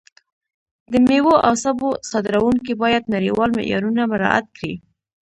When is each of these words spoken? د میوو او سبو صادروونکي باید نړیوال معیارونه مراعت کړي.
د 0.91 0.93
میوو 1.07 1.35
او 1.47 1.53
سبو 1.63 1.89
صادروونکي 2.09 2.73
باید 2.81 3.03
نړیوال 3.15 3.49
معیارونه 3.57 4.01
مراعت 4.11 4.45
کړي. 4.57 4.73